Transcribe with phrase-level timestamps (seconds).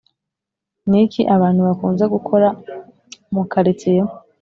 [0.89, 2.47] ni iki abantu bakunze gukora
[3.33, 4.01] mu karitsiye